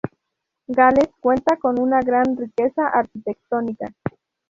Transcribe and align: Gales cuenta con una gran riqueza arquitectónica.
Gales 0.67 1.09
cuenta 1.19 1.57
con 1.57 1.79
una 1.79 1.99
gran 2.01 2.35
riqueza 2.35 2.87
arquitectónica. 2.87 3.85